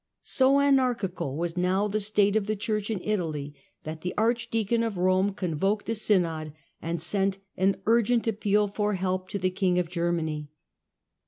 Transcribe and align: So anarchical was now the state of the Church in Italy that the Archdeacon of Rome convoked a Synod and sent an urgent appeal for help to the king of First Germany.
So 0.23 0.59
anarchical 0.59 1.37
was 1.37 1.55
now 1.55 1.87
the 1.87 1.99
state 1.99 2.35
of 2.35 2.47
the 2.47 2.55
Church 2.55 2.89
in 2.89 2.99
Italy 3.03 3.53
that 3.83 4.01
the 4.01 4.15
Archdeacon 4.17 4.81
of 4.81 4.97
Rome 4.97 5.31
convoked 5.35 5.89
a 5.89 5.93
Synod 5.93 6.53
and 6.81 6.99
sent 6.99 7.37
an 7.55 7.79
urgent 7.85 8.27
appeal 8.27 8.67
for 8.67 8.95
help 8.95 9.29
to 9.29 9.37
the 9.37 9.51
king 9.51 9.77
of 9.77 9.85
First 9.85 9.93
Germany. 9.93 10.49